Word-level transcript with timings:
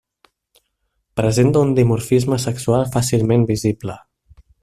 Presenta 1.19 1.61
un 1.65 1.75
dimorfisme 1.81 2.39
sexual 2.47 2.89
fàcilment 2.97 3.47
visible. 3.53 4.01